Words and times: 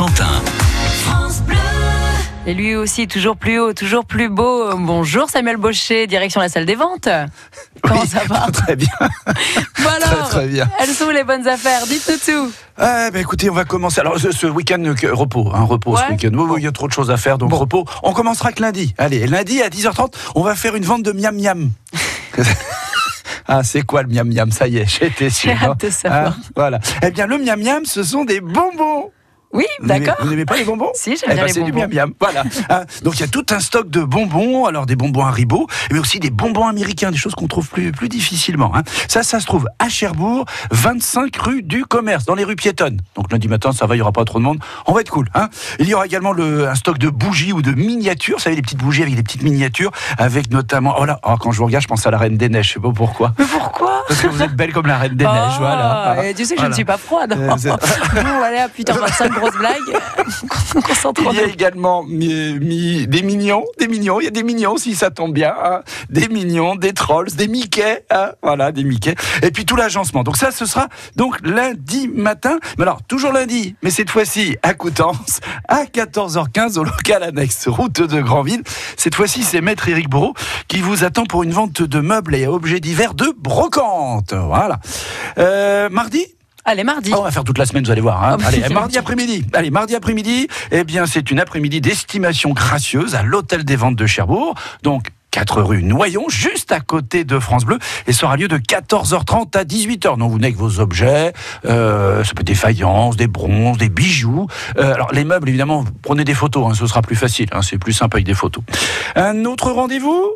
Cotentin. 0.00 0.42
Et 2.46 2.54
lui 2.54 2.74
aussi, 2.74 3.06
toujours 3.06 3.36
plus 3.36 3.60
haut, 3.60 3.74
toujours 3.74 4.06
plus 4.06 4.30
beau. 4.30 4.74
Bonjour 4.78 5.28
Samuel 5.28 5.58
Baucher, 5.58 6.06
direction 6.06 6.40
la 6.40 6.48
salle 6.48 6.64
des 6.64 6.74
ventes. 6.74 7.06
Comment 7.82 8.00
Oui, 8.00 8.08
ça 8.08 8.20
va 8.26 8.50
Très 8.50 8.76
bien. 8.76 8.88
Bon 8.96 9.90
alors, 10.02 10.30
très 10.30 10.46
bien. 10.46 10.70
elles 10.80 10.88
sont 10.88 11.10
les 11.10 11.22
bonnes 11.22 11.46
affaires 11.46 11.82
Dites-nous 11.86 12.16
tout. 12.34 12.50
Ah, 12.78 13.10
bah, 13.10 13.20
écoutez, 13.20 13.50
on 13.50 13.54
va 13.54 13.66
commencer. 13.66 14.00
Alors, 14.00 14.18
ce, 14.18 14.32
ce 14.32 14.46
week-end, 14.46 14.82
repos, 15.12 15.50
hein, 15.54 15.64
repos 15.64 15.92
Ouais. 15.92 16.00
ce 16.06 16.12
week-end. 16.12 16.30
Oui, 16.32 16.60
il 16.62 16.64
y 16.64 16.66
a 16.66 16.72
trop 16.72 16.88
de 16.88 16.94
choses 16.94 17.10
à 17.10 17.18
faire, 17.18 17.36
donc 17.36 17.52
repos. 17.52 17.84
On 18.02 18.14
commencera 18.14 18.52
que 18.52 18.62
lundi. 18.62 18.94
Allez, 18.96 19.26
lundi 19.26 19.60
à 19.60 19.68
10h30, 19.68 20.14
on 20.34 20.42
va 20.42 20.54
faire 20.54 20.76
une 20.76 20.84
vente 20.84 21.02
de 21.02 21.12
miam 21.12 21.36
miam. 21.38 21.70
Ah, 23.52 23.64
c'est 23.64 23.82
quoi 23.82 24.04
le 24.04 24.08
miam 24.08 24.32
miam? 24.32 24.52
Ça 24.52 24.68
y 24.68 24.76
est, 24.78 24.86
j'étais 24.86 25.28
sûr. 25.28 25.52
J'ai 25.58 25.66
hâte 25.66 25.80
de 25.84 25.90
savoir. 25.90 26.28
Hein, 26.28 26.36
voilà. 26.54 26.78
Eh 27.02 27.10
bien, 27.10 27.26
le 27.26 27.36
miam 27.36 27.60
miam, 27.60 27.84
ce 27.84 28.04
sont 28.04 28.24
des 28.24 28.40
bonbons. 28.40 29.10
Oui, 29.52 29.64
d'accord. 29.82 30.14
Vous 30.20 30.30
n'aimez 30.30 30.44
pas 30.44 30.56
les 30.56 30.64
bonbons 30.64 30.90
Si, 30.94 31.16
j'aime 31.16 31.30
Eh 31.30 31.34
bien 31.34 31.42
ben, 31.42 31.46
les 31.46 31.52
c'est 31.52 31.62
du 31.62 31.72
bonbons. 31.72 31.88
miam 31.88 32.10
miam. 32.10 32.12
Voilà. 32.20 32.44
Hein, 32.70 32.84
donc 33.02 33.14
il 33.16 33.20
y 33.20 33.24
a 33.24 33.28
tout 33.28 33.44
un 33.50 33.58
stock 33.58 33.90
de 33.90 34.02
bonbons, 34.02 34.66
alors 34.66 34.86
des 34.86 34.94
bonbons 34.94 35.24
Haribo, 35.24 35.66
mais 35.90 35.98
aussi 35.98 36.20
des 36.20 36.30
bonbons 36.30 36.68
américains, 36.68 37.10
des 37.10 37.16
choses 37.16 37.34
qu'on 37.34 37.48
trouve 37.48 37.68
plus, 37.68 37.90
plus 37.90 38.08
difficilement. 38.08 38.70
hein. 38.76 38.82
Ça, 39.08 39.22
ça 39.24 39.40
se 39.40 39.46
trouve 39.46 39.66
à 39.80 39.88
Cherbourg, 39.88 40.44
25 40.70 41.36
rue 41.36 41.62
du 41.62 41.84
Commerce, 41.84 42.24
dans 42.26 42.34
les 42.36 42.44
rues 42.44 42.54
piétonnes. 42.56 43.00
Donc 43.16 43.32
lundi 43.32 43.48
matin, 43.48 43.72
ça 43.72 43.86
va, 43.86 43.94
il 43.94 43.98
n'y 43.98 44.02
aura 44.02 44.12
pas 44.12 44.24
trop 44.24 44.38
de 44.38 44.44
monde. 44.44 44.58
On 44.86 44.92
va 44.92 45.00
être 45.00 45.10
cool. 45.10 45.28
Hein. 45.34 45.48
Il 45.80 45.88
y 45.88 45.94
aura 45.94 46.06
également 46.06 46.32
le, 46.32 46.68
un 46.68 46.74
stock 46.76 46.98
de 46.98 47.08
bougies 47.08 47.52
ou 47.52 47.60
de 47.62 47.72
miniatures. 47.72 48.36
Vous 48.36 48.42
savez, 48.42 48.54
les 48.56 48.62
petites 48.62 48.78
bougies 48.78 49.02
avec 49.02 49.16
des 49.16 49.22
petites 49.22 49.42
miniatures, 49.42 49.90
avec 50.18 50.50
notamment. 50.50 50.94
Oh 50.98 51.04
là, 51.04 51.18
oh, 51.24 51.34
quand 51.40 51.50
je 51.50 51.58
vous 51.58 51.66
regarde, 51.66 51.82
je 51.82 51.88
pense 51.88 52.06
à 52.06 52.10
la 52.12 52.18
Reine 52.18 52.36
des 52.36 52.48
Neiges. 52.48 52.68
Je 52.68 52.72
sais 52.74 52.80
pas 52.80 52.92
pourquoi. 52.94 53.32
Mais 53.38 53.44
pourquoi 53.46 54.04
Parce 54.06 54.20
que 54.20 54.28
vous 54.28 54.42
êtes 54.42 54.54
belle 54.54 54.72
comme 54.72 54.86
la 54.86 54.98
Reine 54.98 55.14
des 55.14 55.24
Neiges. 55.24 55.34
Oh, 55.56 55.60
Voilà. 55.60 56.24
et 56.28 56.34
tu 56.34 56.44
sais 56.44 56.54
que 56.54 56.62
je 56.62 56.66
ne 56.66 56.72
suis 56.72 56.84
pas 56.84 56.98
froide. 56.98 57.34
Euh, 57.36 57.48
bon, 57.48 58.42
allez, 58.44 58.58
à 58.58 58.68
8h25, 58.68 59.39
grosse 59.40 59.56
blague. 59.56 59.78
Concentrons-nous. 60.84 61.32
Il 61.32 61.36
y 61.36 61.40
a 61.40 61.46
également 61.46 62.04
mi- 62.04 62.58
mi- 62.60 63.06
des 63.06 63.22
mignons, 63.22 63.64
des 63.78 63.88
mignons, 63.88 64.20
il 64.20 64.24
y 64.24 64.28
a 64.28 64.30
des 64.30 64.42
mignons 64.42 64.76
si 64.76 64.94
ça 64.94 65.10
tombe 65.10 65.32
bien, 65.34 65.54
hein. 65.62 65.80
des 66.10 66.28
mignons, 66.28 66.76
des 66.76 66.92
trolls, 66.92 67.30
des 67.32 67.48
Mickey, 67.48 68.04
hein. 68.10 68.32
voilà, 68.42 68.72
des 68.72 68.84
Mickey, 68.84 69.14
et 69.42 69.50
puis 69.50 69.64
tout 69.64 69.76
l'agencement. 69.76 70.22
Donc 70.22 70.36
ça, 70.36 70.50
ce 70.50 70.66
sera 70.66 70.88
donc 71.16 71.36
lundi 71.42 72.08
matin, 72.08 72.58
mais 72.78 72.82
alors 72.82 73.02
toujours 73.02 73.32
lundi, 73.32 73.74
mais 73.82 73.90
cette 73.90 74.10
fois-ci 74.10 74.56
à 74.62 74.74
Coutances, 74.74 75.40
à 75.68 75.84
14h15 75.84 76.78
au 76.78 76.84
local 76.84 77.22
annexe, 77.22 77.66
route 77.68 78.00
de 78.00 78.20
Grandville. 78.20 78.62
Cette 78.96 79.14
fois-ci, 79.14 79.42
c'est 79.42 79.60
Maître 79.60 79.88
Éric 79.88 80.08
Bourreau 80.08 80.34
qui 80.68 80.78
vous 80.80 81.04
attend 81.04 81.24
pour 81.24 81.42
une 81.42 81.52
vente 81.52 81.82
de 81.82 82.00
meubles 82.00 82.34
et 82.34 82.46
objets 82.46 82.80
divers 82.80 83.14
de 83.14 83.32
brocante. 83.36 84.34
Voilà. 84.34 84.78
Euh, 85.38 85.88
mardi 85.90 86.24
Allez, 86.70 86.84
mardi. 86.84 87.10
ah, 87.12 87.18
on 87.18 87.22
va 87.24 87.32
faire 87.32 87.42
toute 87.42 87.58
la 87.58 87.66
semaine, 87.66 87.82
vous 87.84 87.90
allez 87.90 88.00
voir. 88.00 88.22
hein. 88.22 88.36
Oh, 88.38 88.44
Allez, 88.46 88.68
mardi 88.72 88.96
après-midi. 88.96 89.44
Allez, 89.54 89.70
mardi 89.70 89.96
après-midi, 89.96 90.46
eh 90.70 90.84
bien, 90.84 91.04
c'est 91.04 91.32
une 91.32 91.40
après-midi 91.40 91.80
d'estimation 91.80 92.50
gracieuse 92.50 93.16
à 93.16 93.24
l'hôtel 93.24 93.64
des 93.64 93.74
ventes 93.74 93.96
de 93.96 94.06
Cherbourg. 94.06 94.54
Donc, 94.84 95.08
4 95.32 95.62
rue 95.62 95.82
Noyon, 95.82 96.28
juste 96.28 96.70
à 96.70 96.78
côté 96.78 97.24
de 97.24 97.40
France 97.40 97.64
Bleu, 97.64 97.80
et 98.06 98.12
ça 98.12 98.26
aura 98.26 98.36
lieu 98.36 98.46
de 98.46 98.56
14h30 98.56 99.56
à 99.58 99.64
18h. 99.64 100.16
Donc 100.16 100.28
vous 100.30 100.36
venez 100.36 100.46
avec 100.46 100.56
vos 100.56 100.78
objets, 100.78 101.32
euh, 101.64 102.22
ça 102.22 102.34
peut 102.34 102.40
être 102.42 102.46
des 102.46 102.54
faïences, 102.54 103.16
des 103.16 103.26
bronzes, 103.26 103.78
des 103.78 103.88
bijoux. 103.88 104.46
Euh, 104.78 104.94
alors 104.94 105.10
les 105.12 105.24
meubles, 105.24 105.48
évidemment, 105.48 105.84
prenez 106.02 106.22
des 106.24 106.34
photos, 106.34 106.68
hein, 106.70 106.74
ce 106.74 106.86
sera 106.86 107.02
plus 107.02 107.16
facile, 107.16 107.46
hein, 107.52 107.62
c'est 107.62 107.78
plus 107.78 107.92
sympa 107.92 108.16
avec 108.16 108.26
des 108.26 108.34
photos. 108.34 108.62
Un 109.16 109.44
autre 109.44 109.70
rendez-vous? 109.72 110.30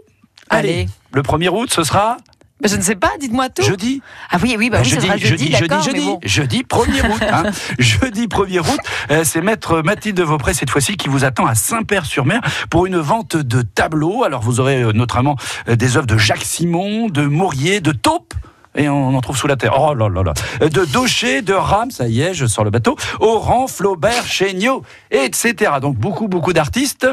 Allez. 0.51 0.89
Le 1.13 1.23
1er 1.23 1.49
août, 1.49 1.73
ce 1.73 1.83
sera 1.85 2.17
Mais 2.65 2.71
je 2.71 2.77
ne 2.77 2.81
sais 2.83 2.95
pas, 2.97 3.13
dites-moi 3.21 3.51
tout. 3.51 3.63
jeudi. 3.63 4.01
Ah 4.31 4.39
oui, 4.43 4.57
oui, 4.59 4.71
bah 4.71 4.79
oui, 4.83 4.89
jeudi, 4.89 5.07
jeudi, 5.07 5.53
jeudi, 5.53 5.53
jeudi, 5.53 5.85
jeudi, 5.85 6.05
bon. 6.07 6.19
jeudi 6.25 6.63
1er 6.63 7.13
août. 7.13 7.23
hein. 7.31 7.43
jeudi 7.79 8.27
1er 8.27 8.61
août, 8.61 8.81
euh, 9.11 9.23
c'est 9.23 9.43
maître 9.43 9.83
Mathilde 9.83 10.19
Vaupré 10.21 10.55
cette 10.55 10.71
fois-ci 10.71 10.97
qui 10.97 11.09
vous 11.11 11.25
attend 11.27 11.45
à 11.45 11.55
Saint-Père-sur-Mer 11.55 12.41
pour 12.71 12.87
une 12.87 12.97
vente 12.97 13.37
de 13.37 13.61
tableaux. 13.61 14.25
Alors 14.25 14.41
vous 14.41 14.61
aurez 14.61 14.83
euh, 14.83 14.93
notamment 14.93 15.37
euh, 15.69 15.77
des 15.77 15.99
œuvres 15.99 16.07
de 16.07 16.17
Jacques 16.17 16.43
Simon, 16.45 17.09
de 17.11 17.27
Maurier, 17.27 17.81
de 17.83 17.93
Taupe. 17.93 18.33
Et 18.77 18.89
on 18.89 19.15
en 19.15 19.21
trouve 19.21 19.37
sous 19.37 19.47
la 19.47 19.57
terre. 19.57 19.75
Oh 19.79 19.95
là 19.95 20.09
là 20.09 20.23
là. 20.23 20.33
De 20.67 20.85
Daucher, 20.85 21.43
de 21.43 21.53
Rame, 21.53 21.91
ça 21.91 22.09
y 22.09 22.21
est, 22.21 22.35
je 22.35 22.47
sors 22.47 22.65
le 22.65 22.71
bateau. 22.71 22.97
Oran, 23.21 23.67
Flaubert, 23.69 24.27
Chéniaud, 24.27 24.83
etc. 25.11 25.73
Donc 25.81 25.97
beaucoup, 25.97 26.29
beaucoup 26.29 26.53
d'artistes. 26.53 27.07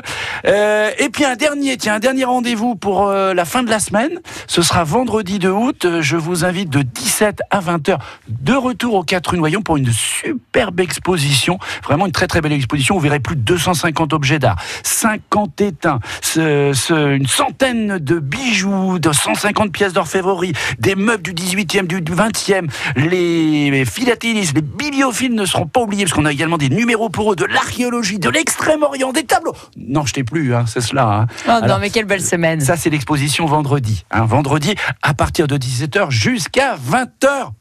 Euh, 0.45 0.89
et 0.97 1.09
puis 1.09 1.23
un 1.23 1.35
dernier, 1.35 1.77
tiens, 1.77 1.95
un 1.95 1.99
dernier 1.99 2.25
rendez-vous 2.25 2.75
pour 2.75 3.07
euh, 3.07 3.33
la 3.33 3.45
fin 3.45 3.63
de 3.63 3.69
la 3.69 3.79
semaine. 3.79 4.19
Ce 4.47 4.61
sera 4.61 4.83
vendredi 4.83 5.39
2 5.39 5.49
août. 5.49 5.88
Je 6.01 6.17
vous 6.17 6.45
invite 6.45 6.69
de 6.69 6.81
17 7.22 7.42
à 7.52 7.59
20 7.59 7.90
heures 7.90 8.00
de 8.28 8.54
retour 8.54 8.96
au 8.96 9.04
4 9.04 9.28
rue 9.32 9.38
Noyon 9.38 9.62
pour 9.62 9.78
une 9.78 9.92
superbe 9.92 10.80
exposition. 10.80 11.59
Vraiment 11.84 12.08
une 12.08 12.12
très 12.12 12.26
très 12.26 12.42
belle 12.42 12.52
exposition. 12.54 12.96
Vous 12.96 13.02
verrez 13.02 13.20
plus 13.20 13.36
de 13.36 13.42
250 13.42 14.14
objets 14.14 14.40
d'art, 14.40 14.56
50 14.84 15.62
étains, 15.62 16.00
ce- 16.22 16.72
ce- 16.74 17.16
une 17.16 17.28
centaine 17.28 18.00
de 18.00 18.18
bijoux, 18.18 18.98
de 18.98 19.12
150 19.12 19.72
pièces 19.72 19.94
d'orfèvrerie, 19.94 20.54
des 20.80 20.96
meubles 20.96 21.22
du 21.22 21.34
18e, 21.34 21.86
du 21.86 22.02
20e, 22.12 22.68
les 22.96 23.86
philatélistes, 23.86 24.56
les 24.56 24.62
bibliophiles 24.64 25.36
ne 25.36 25.46
seront 25.46 25.68
pas 25.68 25.82
oubliés 25.82 26.06
parce 26.06 26.14
qu'on 26.16 26.26
a 26.26 26.32
également 26.32 26.58
des 26.58 26.70
numéros 26.70 27.09
pour 27.09 27.34
eux, 27.34 27.36
de 27.36 27.46
l'archéologie, 27.46 28.18
de 28.18 28.30
l'extrême-orient, 28.30 29.12
des 29.14 29.24
tableaux. 29.26 29.53
Non, 29.78 30.06
je 30.08 30.14
t'ai 30.14 30.24
plus, 30.24 30.56
hein, 30.56 30.66
c'est 30.68 30.82
cela. 30.82 31.06
hein. 31.08 31.28
Oh 31.48 31.52
Alors, 31.52 31.68
non, 31.68 31.78
mais 31.80 31.92
quelle 31.92 32.06
belle 32.06 32.22
semaine. 32.24 32.62
ça, 32.62 32.78
c'est 32.78 32.90
l'exposition 32.90 33.46
vendredi. 33.46 34.06
hein. 34.09 34.26
vendredi, 34.26 34.74
à 35.03 35.14
partir 35.14 35.46
de 35.48 35.58
17h 35.58 36.09
jusqu'à 36.09 36.76
20h 36.76 37.09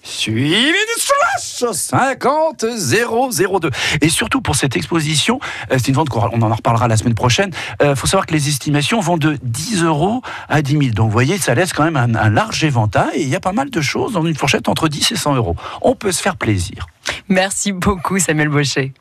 suivi 0.03 0.73
de 0.73 1.01
slash 1.39 1.77
50002. 1.77 3.71
Et 4.01 4.09
surtout 4.09 4.41
pour 4.41 4.57
cette 4.57 4.77
exposition, 4.77 5.41
euh, 5.71 5.77
c'est 5.79 5.89
une 5.89 5.95
vente 5.95 6.09
qu'on 6.09 6.29
on 6.33 6.43
en 6.43 6.55
reparlera 6.55 6.89
la 6.89 6.97
semaine 6.97 7.15
prochaine. 7.15 7.51
Il 7.83 7.97
faut 7.97 8.07
savoir 8.07 8.27
que 8.27 8.33
les 8.33 8.49
estimations 8.49 9.01
vont 9.01 9.17
de 9.17 9.39
10 9.43 9.85
euros 9.85 10.23
à 10.49 10.63
10 10.63 10.73
000. 10.73 10.83
Donc 10.93 11.07
vous 11.07 11.13
voyez, 11.13 11.39
ça 11.39 11.55
laisse 11.55 11.73
quand 11.73 11.85
même 11.85 11.97
un, 11.97 12.31
large 12.31 12.65
éventail 12.65 13.11
et 13.15 13.23
il 13.23 13.29
y 13.29 13.37
a 13.37 13.41
pas 13.41 13.53
mal 13.53 13.71
de 13.71 13.81
choses 13.81 14.13
dans 14.13 14.25
une 14.25 14.35
fourchette 14.35 14.69
entre 14.69 14.89
10 14.89 15.13
et 15.13 15.17
100 15.17 15.35
euros. 15.37 15.57
On 15.81 15.95
peut 15.95 16.13
se 16.13 16.23
faire 16.23 16.37
plaisir. 16.37 16.87
Merci 17.29 17.73
beaucoup, 17.73 18.19
Samuel 18.19 18.49
Baucher. 18.49 18.93